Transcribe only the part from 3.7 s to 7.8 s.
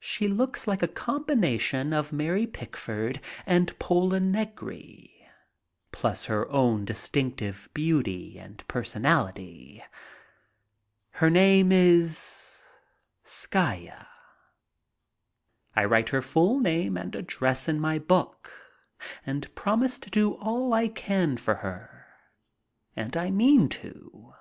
Pola Negri plus her own distinctive